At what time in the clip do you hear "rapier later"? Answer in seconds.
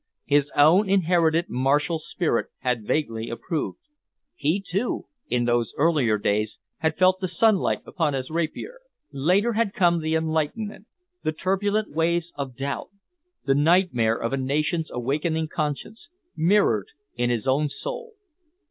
8.31-9.53